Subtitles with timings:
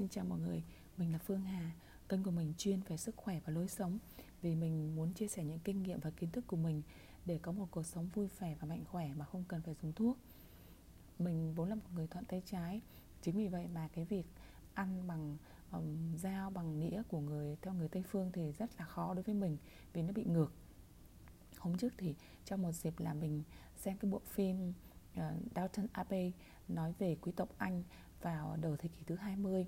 [0.00, 0.62] Xin chào mọi người,
[0.96, 1.70] mình là Phương Hà.
[2.08, 3.98] Kênh của mình chuyên về sức khỏe và lối sống.
[4.42, 6.82] Vì mình muốn chia sẻ những kinh nghiệm và kiến thức của mình
[7.26, 9.92] Để có một cuộc sống vui vẻ và mạnh khỏe mà không cần phải dùng
[9.92, 10.16] thuốc.
[11.18, 12.80] Mình vốn là một người thuận tay trái.
[13.22, 14.26] Chính vì vậy mà cái việc
[14.74, 15.36] ăn bằng
[15.72, 19.22] um, dao, bằng nĩa của người theo người Tây Phương thì rất là khó đối
[19.22, 19.56] với mình
[19.92, 20.52] Vì nó bị ngược.
[21.58, 22.14] Hôm trước thì
[22.44, 23.42] trong một dịp là mình
[23.76, 24.72] xem cái bộ phim
[25.16, 26.32] ờ, uh, Downton Abbey
[26.68, 27.82] nói về quý tộc Anh
[28.22, 29.66] vào đầu thế kỷ thứ 20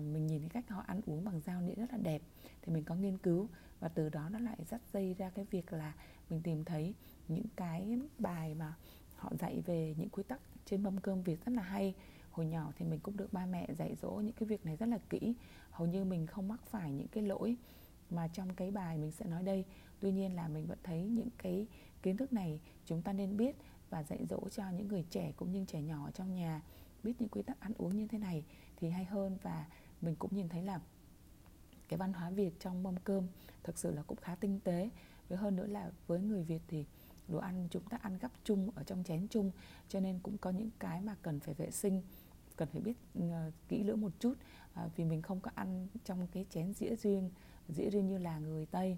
[0.00, 2.22] mình nhìn cái cách họ ăn uống bằng dao nĩa rất là đẹp.
[2.62, 3.48] Thì mình có nghiên cứu
[3.80, 5.92] và từ đó nó lại dắt dây ra cái việc là
[6.30, 6.94] mình tìm thấy
[7.28, 8.74] những cái bài mà
[9.16, 11.94] họ dạy về những quy tắc trên mâm cơm Việt rất là hay.
[12.30, 14.86] Hồi nhỏ thì mình cũng được ba mẹ dạy dỗ những cái việc này rất
[14.86, 15.34] là kỹ.
[15.70, 17.56] Hầu như mình không mắc phải những cái lỗi
[18.10, 19.64] mà trong cái bài mình sẽ nói đây.
[20.00, 21.66] Tuy nhiên là mình vẫn thấy những cái
[22.02, 23.56] kiến thức này chúng ta nên biết
[23.90, 26.62] và dạy dỗ cho những người trẻ cũng như trẻ nhỏ trong nhà
[27.02, 28.44] biết những quy tắc ăn uống như thế này
[28.76, 29.38] thì hay hơn.
[29.42, 29.66] Và
[30.02, 30.80] mình cũng nhìn thấy là
[31.88, 33.26] cái văn hóa Việt trong mâm cơm
[33.62, 34.90] thực sự là cũng khá tinh tế.
[35.28, 36.84] Với hơn nữa là với người Việt thì
[37.28, 39.50] đồ ăn chúng ta ăn gấp chung ở trong chén chung,
[39.88, 42.02] cho nên cũng có những cái mà cần phải vệ sinh,
[42.56, 44.34] cần phải biết ừ, kỹ lưỡng một chút.
[44.74, 47.30] À, vì mình không có ăn trong cái chén dĩa riêng
[47.68, 48.96] dĩa riêng như là người Tây.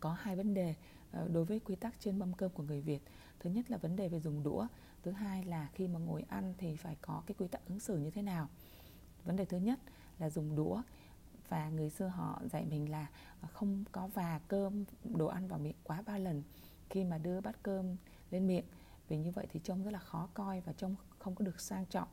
[0.00, 0.74] Có hai vấn đề
[1.12, 3.02] ờ, đối với quy tắc trên mâm cơm của người Việt.
[3.40, 4.66] Thứ nhất là vấn đề về dùng đũa,
[5.02, 7.96] thứ hai là khi mà ngồi ăn thì phải có cái quy tắc ứng xử
[7.96, 8.48] như thế nào
[9.24, 9.78] vấn đề thứ nhất
[10.18, 10.82] là dùng đũa.
[11.48, 13.06] Và người xưa họ dạy mình là
[13.52, 16.42] không có và, cơm, đồ ăn vào miệng quá ba lần
[16.90, 17.96] khi mà đưa bát cơm
[18.30, 18.64] lên miệng.
[19.08, 21.86] Vì như vậy thì trông rất là khó coi và trông không có được sang
[21.86, 22.08] trọng.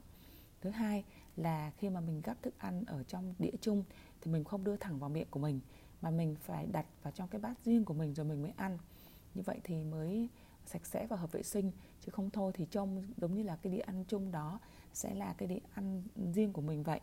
[0.61, 1.03] Thứ hai
[1.35, 3.83] là khi mà mình gắp thức ăn ở trong đĩa chung
[4.21, 5.59] thì mình không đưa thẳng vào miệng của mình,
[6.01, 8.77] mà mình phải đặt vào trong cái bát riêng của mình rồi mình mới ăn.
[9.33, 10.29] Như vậy thì mới
[10.65, 13.73] sạch sẽ và hợp vệ sinh, chứ không thôi thì trông giống như là cái
[13.73, 14.59] đĩa ăn chung đó
[14.93, 16.99] sẽ là cái đĩa ăn riêng của mình vậy.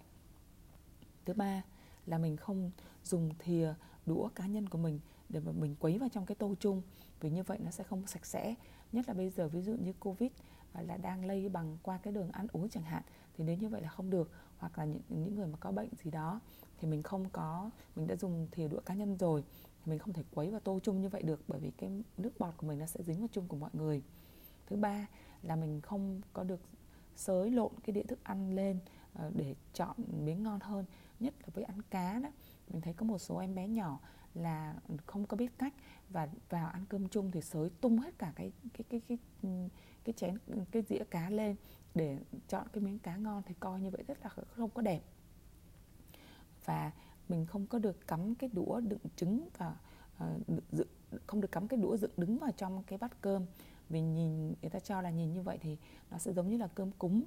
[1.25, 1.63] Thứ ba
[2.07, 2.71] là mình không
[3.05, 3.75] dùng thìa,
[4.07, 6.83] đũa cá nhân của mình để mà mình quấy vào trong cái tô chung,
[7.21, 8.55] vì như vậy nó sẽ không sạch sẽ.
[8.93, 10.31] Nhất là bây giờ ví dụ như covid
[10.75, 13.03] là đang lây bằng qua cái đường ăn uống chẳng hạn,
[13.37, 14.31] thì nếu như vậy là không được.
[14.59, 16.41] Hoặc là những những người mà có bệnh gì đó
[16.79, 19.45] thì mình không có, mình đã dùng thìa đũa cá nhân rồi
[19.85, 22.39] thì mình không thể quấy vào tô chung như vậy được, bởi vì cái nước
[22.39, 24.03] bọt của mình nó sẽ dính vào chung của mọi người.
[24.67, 25.07] Thứ ba
[25.43, 26.61] là mình không có được
[27.17, 28.79] xới lộn cái đĩa thức ăn lên
[29.15, 30.85] ờ, để chọn miếng ngon hơn.
[31.21, 32.29] Nhất là với ăn cá đó
[32.69, 34.01] mình thấy có một số em bé nhỏ
[34.35, 34.75] là
[35.07, 35.75] không có biết cách
[36.09, 39.19] và vào ăn cơm chung thì xới tung hết cả cái cái cái cái
[40.05, 40.39] cái chén
[40.71, 41.57] cái dĩa cá lên
[41.95, 42.19] để
[42.49, 45.03] chọn cái miếng cá ngon thì coi như vậy rất là không có đẹp.
[46.65, 46.93] Và
[47.29, 51.69] mình không có được cắm cái đũa đựng trứng và uh, ờ, không được cắm
[51.69, 53.47] cái đũa dựng đứng vào trong cái bát cơm
[53.89, 55.77] vì nhìn người ta cho là nhìn như vậy thì
[56.11, 57.23] nó sẽ giống như là cơm cúng.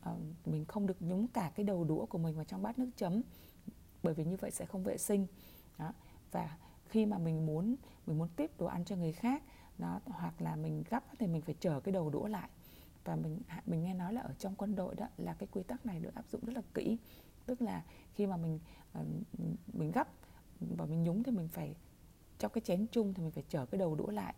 [0.00, 0.12] À,
[0.46, 3.22] mình không được nhúng cả cái đầu đũa của mình vào trong bát nước chấm
[4.02, 5.26] bởi vì như vậy sẽ không vệ sinh.
[5.78, 5.92] Đó.
[6.32, 7.76] và khi mà mình muốn
[8.06, 9.42] mình muốn tiếp đồ ăn cho người khác
[9.78, 12.48] nó hoặc là mình gấp thì mình phải chờ cái đầu đũa lại.
[13.04, 15.86] Và mình mình nghe nói là ở trong quân đội đó là cái quy tắc
[15.86, 16.98] này được áp dụng rất là kỹ.
[17.46, 17.84] Tức là
[18.14, 18.60] khi mà mình
[18.92, 19.04] ờ,
[19.72, 20.08] mình gấp
[20.60, 21.74] và mình nhúng thì mình phải
[22.38, 24.34] cho cái chén chung thì mình phải chở cái đầu đũa lại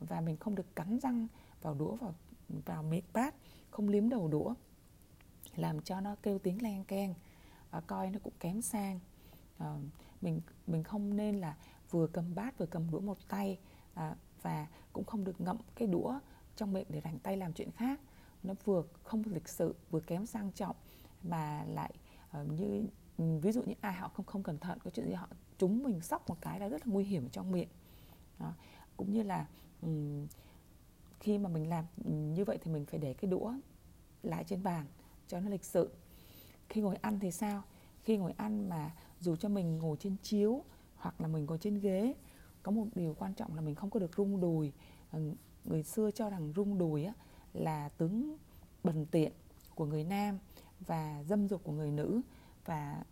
[0.00, 1.26] và mình không được cắn răng
[1.62, 2.14] vào đũa vào
[2.48, 3.34] vào miệng bát
[3.70, 4.54] không liếm đầu đũa
[5.56, 7.14] làm cho nó kêu tiếng len keng
[7.70, 9.00] à, coi nó cũng kém sang.
[9.58, 9.76] À,
[10.20, 11.56] mình mình không nên là
[11.90, 13.58] vừa cầm bát vừa cầm đũa một tay
[13.94, 16.20] à, và cũng không được ngậm cái đũa
[16.56, 18.00] trong miệng để rảnh tay làm chuyện khác.
[18.42, 20.76] Nó vừa không lịch sự vừa kém sang trọng
[21.22, 21.94] mà lại
[22.40, 22.86] uh, như
[23.18, 25.28] ừ, ví dụ như ai họ không không cẩn thận có chuyện gì họ
[25.58, 27.68] chúng mình sóc một cái là rất là nguy hiểm trong miệng.
[28.38, 28.52] Đó.
[28.96, 29.46] cũng như là
[29.82, 30.26] um,
[31.20, 31.84] khi mà mình làm
[32.34, 33.52] như vậy thì mình phải để cái đũa
[34.22, 34.86] lại trên bàn
[35.28, 35.90] cho nó lịch sự.
[36.68, 37.62] Khi ngồi ăn thì sao?
[38.02, 40.64] Khi ngồi ăn mà dù cho mình ngồi trên chiếu
[40.96, 42.14] hoặc là mình ngồi trên ghế
[42.62, 44.72] có một điều quan trọng là mình không có được rung đùi.
[45.10, 45.20] Ờ,
[45.64, 47.12] người xưa cho rằng rung đùi á,
[47.52, 48.36] là tướng
[48.84, 49.32] bần tiện
[49.74, 50.38] của người nam
[50.80, 52.20] và dâm dục của người nữ
[52.64, 53.04] và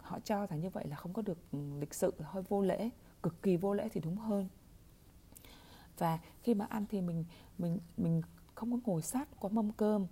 [0.00, 2.90] họ cho rằng như vậy là không có được lịch sự hơi vô lễ
[3.22, 4.48] cực kỳ vô lễ thì đúng hơn
[5.98, 7.24] và khi mà ăn thì mình
[7.58, 8.22] mình mình
[8.54, 10.06] không có ngồi sát có mâm cơm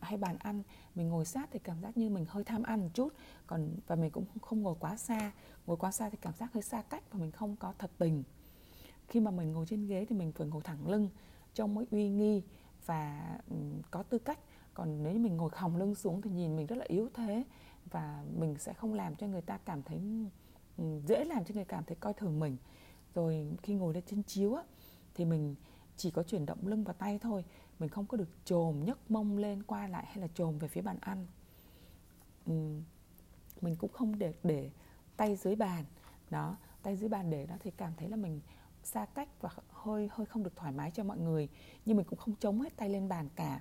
[0.00, 0.62] hay bàn ăn.
[0.94, 3.12] Mình ngồi sát thì cảm giác như mình hơi tham ăn một chút.
[3.46, 5.32] Còn và mình cũng không ngồi quá xa.
[5.66, 8.22] Ngồi quá xa thì cảm giác hơi xa cách và mình không có thật tình.
[9.08, 11.08] Khi mà mình ngồi trên ghế thì mình phải ngồi thẳng lưng
[11.54, 12.42] trông mới uy nghi
[12.86, 13.56] và ừ,
[13.90, 14.38] có tư cách.
[14.74, 17.44] Còn nếu như mình ngồi khòng lưng xuống thì nhìn mình rất là yếu thế
[17.90, 20.00] và mình sẽ không làm cho người ta cảm thấy
[20.76, 22.56] ừ, dễ làm cho người cảm thấy coi thường mình.
[23.14, 24.62] Rồi khi ngồi lên trên chiếu á,
[25.14, 25.54] thì mình
[25.96, 27.44] chỉ có chuyển động lưng và tay thôi.
[27.78, 30.82] Mình không có được trồm nhấc mông lên, qua lại hay là trồm về phía
[30.82, 31.26] bàn ăn.
[33.60, 34.70] Mình cũng không để để
[35.16, 35.84] tay dưới bàn.
[36.30, 38.40] Đó, tay dưới bàn để đó thì cảm thấy là mình
[38.82, 41.48] xa cách và hơi hơi không được thoải mái cho mọi người.
[41.84, 43.60] Nhưng mình cũng không chống hết tay lên bàn cả.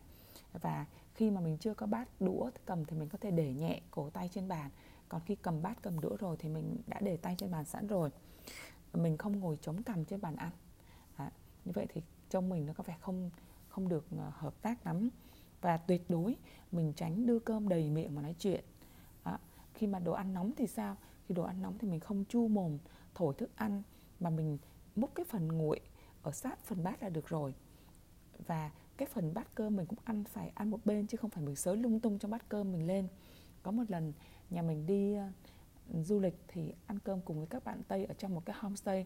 [0.53, 3.81] Và khi mà mình chưa có bát đũa cầm thì mình có thể để nhẹ
[3.91, 4.71] cổ tay trên bàn.
[5.09, 7.87] Còn khi cầm bát cầm đũa rồi thì mình đã để tay trên bàn sẵn
[7.87, 8.09] rồi.
[8.93, 10.51] Mình không ngồi chống cằm trên bàn ăn
[11.65, 13.29] như vậy thì trông mình nó có vẻ không
[13.67, 15.09] không được ờ, hợp tác lắm.
[15.61, 16.35] Và tuyệt đối
[16.71, 18.63] mình tránh đưa cơm đầy miệng mà nói chuyện.
[19.23, 19.39] À,
[19.73, 20.97] khi mà đồ ăn nóng thì sao?
[21.27, 22.77] Khi đồ ăn nóng thì mình không chu mồm
[23.15, 23.83] thổi thức ăn
[24.19, 24.57] mà mình
[24.95, 25.79] múc cái phần nguội
[26.21, 27.53] ở sát phần bát là được rồi.
[28.47, 31.43] Và cái phần bát cơm mình cũng ăn phải ăn một bên chứ không phải
[31.43, 33.07] mình xới lung tung trong bát cơm mình lên.
[33.63, 34.13] Có một lần
[34.49, 38.13] nhà mình đi uh, du lịch thì ăn cơm cùng với các bạn tây ở
[38.13, 39.05] trong một cái homestay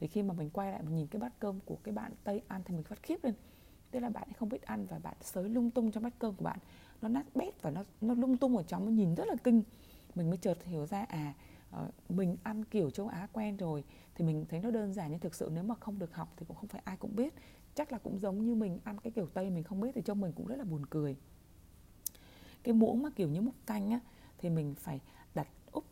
[0.00, 2.42] thì khi mà mình quay lại mình nhìn cái bát cơm của cái bạn tây
[2.48, 3.34] ăn thì mình phát khiếp lên.
[3.90, 6.34] Tức là bạn ấy không biết ăn và bạn sới lung tung trong bát cơm
[6.34, 6.58] của bạn.
[7.02, 9.62] Nó nát bét và nó nó lung tung ở trong, nó nhìn rất là kinh.
[10.14, 11.34] Mình mới chợt hiểu ra à
[11.70, 13.84] ờ, mình ăn kiểu châu Á quen rồi.
[14.14, 16.46] Thì mình thấy nó đơn giản nhưng thực sự nếu mà không được học thì
[16.48, 17.34] cũng không phải ai cũng biết.
[17.74, 20.20] Chắc là cũng giống như mình ăn cái kiểu tây mình không biết thì trong
[20.20, 21.16] mình cũng rất là buồn cười.
[22.62, 24.00] Cái muỗng mà kiểu như múc canh á,
[24.38, 25.00] thì mình phải
[25.34, 25.84] đặt úp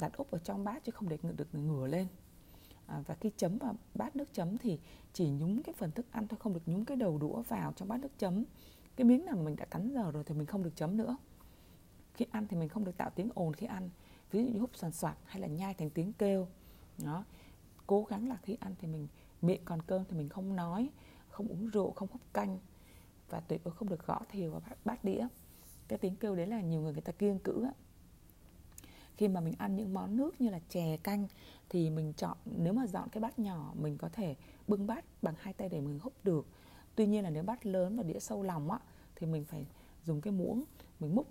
[0.00, 2.06] đặt úp ở trong bát chứ không để được ngửa lên
[2.86, 4.78] à, và khi chấm vào bát nước chấm thì
[5.12, 7.88] chỉ nhúng cái phần thức ăn thôi không được nhúng cái đầu đũa vào trong
[7.88, 8.44] bát nước chấm.
[8.96, 11.16] Cái miếng nào mà mình đã cắn giờ rồi thì mình không được chấm nữa.
[12.14, 13.90] Khi ăn thì mình không được tạo tiếng ồn khi ăn.
[14.30, 16.48] Ví dụ như húp soàn soạt hay là nhai thành tiếng kêu.
[17.04, 17.24] Đó.
[17.86, 19.08] Cố gắng là khi ăn thì mình
[19.42, 20.90] miệng còn cơm thì mình không nói
[21.28, 22.58] không uống rượu không hút canh.
[23.30, 25.26] Và tuyệt đối không được gõ thìa vào bát, bát đĩa.
[25.88, 27.72] Cái tiếng kêu đấy là nhiều người người ta kiêng cữ á
[29.16, 31.26] khi mà mình ăn những món nước như là chè, canh
[31.68, 34.36] thì mình chọn, nếu mà dọn cái bát nhỏ, mình có thể
[34.68, 36.46] bưng bát bằng hai tay để mình húp được.
[36.94, 38.78] Tuy nhiên là nếu bát lớn và đĩa sâu lòng á,
[39.16, 39.66] thì mình phải
[40.04, 40.64] dùng cái muỗng
[41.00, 41.26] mình múc.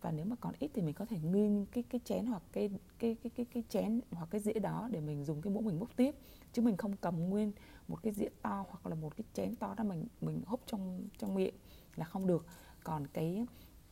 [0.00, 2.70] Và nếu mà còn ít thì mình có thể nghiêng cái cái chén hoặc cái
[2.98, 5.78] cái cái cái cái chén hoặc cái dĩa đó để mình dùng cái muỗng mình
[5.78, 6.14] múc tiếp.
[6.52, 7.52] Chứ mình không cầm nguyên
[7.88, 11.08] một cái dĩa to hoặc là một cái chén to đó mình mình húp trong
[11.18, 11.54] trong miệng
[11.96, 12.46] là không được.
[12.84, 13.46] Còn cái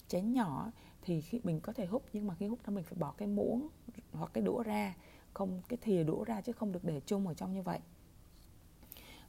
[0.09, 0.71] chén nhỏ
[1.03, 3.29] thì khi mình có thể hút nhưng mà khi hút đó mình phải bỏ cái
[3.29, 3.69] muỗng
[4.13, 4.95] hoặc cái đũa ra
[5.35, 7.79] không cái thìa đũa ra chứ không được để chung ở trong như vậy.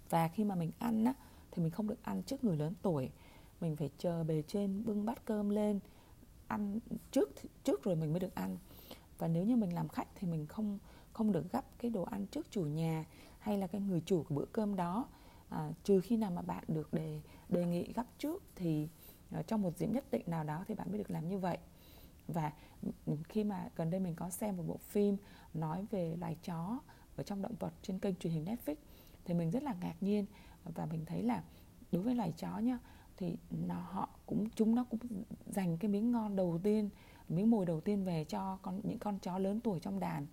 [0.09, 1.13] Và khi mà mình ăn á
[1.51, 3.09] thì mình không được ăn trước người lớn tuổi.
[3.61, 5.79] Mình phải chờ bề trên bưng bát cơm lên
[6.47, 6.79] ăn
[7.11, 7.29] trước
[7.63, 8.57] trước rồi mình mới được ăn.
[9.17, 10.79] Và nếu như mình làm khách thì mình không
[11.13, 13.05] không được gấp cái đồ ăn trước chủ nhà
[13.39, 15.07] hay là cái người chủ của bữa cơm đó.
[15.49, 18.89] À, trừ khi nào mà bạn được đề đề nghị gấp trước thì uh,
[19.31, 21.57] Ờ, trong một dịp nhất định nào đó thì bạn mới được làm như vậy.
[22.27, 22.51] Và
[23.29, 25.17] khi mà gần đây mình có xem một bộ phim
[25.53, 26.79] nói về loài chó
[27.15, 28.75] ở trong động vật trên kênh truyền hình Netflix
[29.25, 30.25] thì mình rất là ngạc nhiên
[30.63, 31.43] và mình thấy là
[31.91, 32.79] đối với loài chó nhá,
[33.17, 33.37] thì
[33.67, 34.99] nó, họ cũng, chúng nó cũng
[35.45, 36.89] dành cái miếng ngon đầu tiên,
[37.29, 40.27] miếng mồi đầu tiên về cho con, những con chó lớn tuổi trong đàn.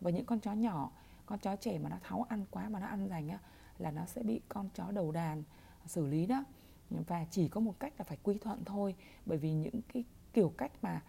[0.00, 0.90] Và những con chó nhỏ,
[1.26, 3.38] con chó trẻ mà nó tháo ăn quá mà nó ăn dành á,
[3.78, 5.42] là nó sẽ bị con chó đầu đàn
[5.86, 6.44] xử lý đó
[6.90, 8.94] và chỉ có một cách là phải quy thuận thôi.
[9.26, 11.02] Bởi vì những cái kiểu cách mà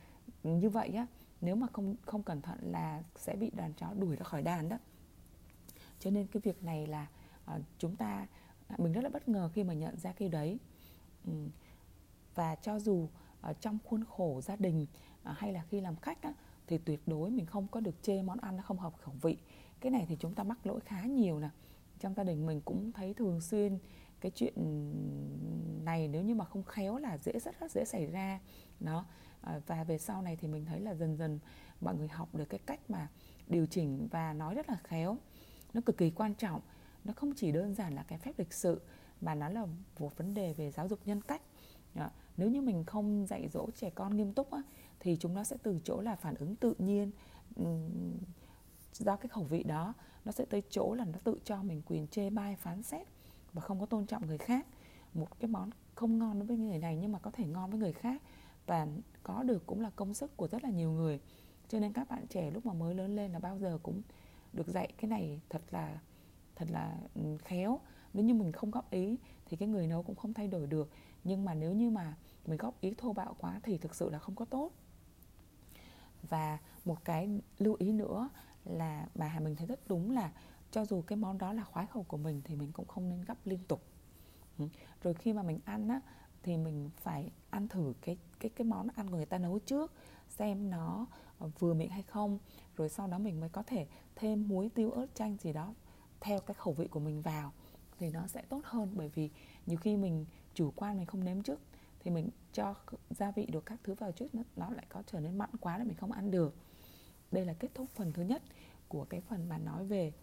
[0.43, 1.07] như vậy á
[1.41, 4.69] nếu mà không không cẩn thận là sẽ bị đàn chó đuổi ra khỏi đàn
[4.69, 4.77] đó.
[5.99, 7.07] Cho nên cái việc này là
[7.55, 8.27] uh, chúng ta
[8.67, 10.59] à, mình rất là bất ngờ khi mà nhận ra cái đấy.
[11.25, 11.33] Ừ.
[12.35, 13.07] và cho dù
[13.41, 14.85] ở trong khuôn khổ gia đình
[15.31, 16.33] uh, hay là khi làm khách á,
[16.67, 19.37] thì tuyệt đối mình không có được chê món ăn nó không hợp khẩu vị.
[19.79, 21.49] Cái này thì chúng ta mắc lỗi khá nhiều nè.
[21.99, 23.79] Trong gia đình mình cũng thấy thường xuyên
[24.19, 24.53] cái chuyện
[25.87, 28.39] này nếu như mà không khéo là dễ rất rất dễ xảy ra.
[28.79, 29.05] Đó.
[29.41, 31.39] À, và về sau này thì mình thấy là dần dần
[31.81, 33.07] mọi người học được cái cách mà
[33.47, 35.17] điều chỉnh và nói rất là khéo.
[35.73, 36.61] Nó cực kỳ quan trọng.
[37.03, 38.81] Nó không chỉ đơn giản là cái phép lịch sự
[39.21, 39.65] mà nó là
[39.99, 41.41] một vấn đề về giáo dục nhân cách.
[41.95, 42.09] Đó.
[42.37, 44.61] nếu như mình không dạy dỗ trẻ con nghiêm túc á,
[44.99, 47.11] thì chúng nó sẽ từ chỗ là phản ứng tự nhiên
[48.93, 49.93] do cái khẩu vị đó.
[50.25, 53.07] Nó sẽ tới chỗ là nó tự cho mình quyền chê bai phán xét
[53.53, 54.67] và không có tôn trọng người khác
[55.17, 57.79] một cái món không ngon đối với người này nhưng mà có thể ngon với
[57.79, 58.21] người khác.
[58.65, 58.87] Và
[59.23, 61.19] có được cũng là công sức của rất là nhiều người.
[61.67, 64.01] Cho nên các bạn trẻ lúc mà mới lớn lên là bao giờ cũng
[64.53, 65.99] được dạy cái này thật là
[66.55, 67.79] thật là ừ, khéo.
[68.13, 70.89] Nếu như mình không góp ý thì cái người nấu cũng không thay đổi được.
[71.23, 74.19] Nhưng mà nếu như mà mình góp ý thô bạo quá thì thực sự là
[74.19, 74.71] không có tốt.
[76.29, 78.29] Và một cái lưu ý nữa
[78.65, 80.31] là bà Hà mình thấy rất đúng là
[80.71, 83.21] cho dù cái món đó là khoái khẩu của mình thì mình cũng không nên
[83.21, 83.81] gấp liên tục.
[84.57, 84.65] Ừ
[85.07, 86.01] rồi khi mà mình ăn á
[86.43, 89.91] thì mình phải ăn thử cái cái cái món ăn của người ta nấu trước
[90.29, 91.05] xem nó
[91.59, 92.39] vừa miệng hay không.
[92.75, 95.73] Rồi sau đó mình mới có thể thêm muối tiêu ớt chanh gì đó
[96.19, 97.53] theo cái khẩu vị của mình vào
[97.99, 98.91] thì nó sẽ tốt hơn.
[98.95, 99.29] Bởi vì
[99.65, 101.59] nhiều khi mình chủ quan mình không nếm trước
[101.99, 102.75] thì mình cho
[103.09, 105.77] gia vị được các thứ vào trước nó, nó lại có trở nên mặn quá
[105.77, 106.55] là mình không ăn được.
[107.31, 108.43] Đây là kết thúc phần thứ nhất
[108.87, 110.13] của cái phần mà nói về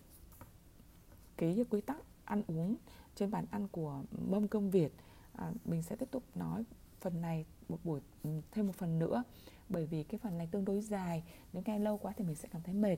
[1.37, 2.76] cái quy tắc ăn uống
[3.14, 4.92] trên bàn ăn của mâm cơm Việt
[5.33, 6.64] à, mình sẽ tiếp tục nói
[7.00, 9.23] phần này một buổi ừ, thêm một phần nữa.
[9.68, 12.49] Bởi vì cái phần này tương đối dài nếu nghe lâu quá thì mình sẽ
[12.52, 12.97] cảm thấy mệt.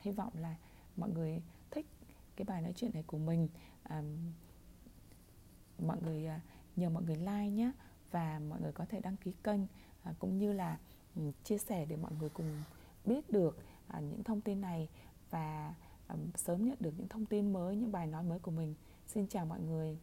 [0.00, 0.56] Hy vọng là
[0.96, 1.86] mọi người thích
[2.36, 3.48] cái bài nói chuyện này của mình.
[3.82, 4.02] À,
[5.78, 6.40] mọi người à,
[6.76, 7.72] nhờ mọi người like nhé
[8.10, 9.60] và mọi người có thể đăng ký kênh
[10.02, 10.78] à, cũng như là
[11.16, 12.62] ừ, chia sẻ để mọi người cùng
[13.04, 14.88] biết được à, những thông tin này
[15.30, 15.74] và
[16.06, 18.74] à, sớm nhận được những thông tin mới những bài nói mới của mình
[19.06, 19.98] xin chào mọi người.